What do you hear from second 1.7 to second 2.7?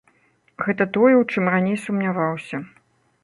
сумняваўся.